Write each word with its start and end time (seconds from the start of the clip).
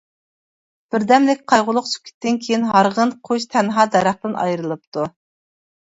بىردەملىك 0.93 1.43
قايغۇلۇق 1.53 1.89
سۈكۈتتىن 1.91 2.41
كىيىن 2.45 2.65
ھارغىن 2.71 3.13
قۇش 3.29 3.47
تەنھا 3.55 3.89
دەرەختىن 3.97 4.35
ئايرىلىپتۇ. 4.47 5.07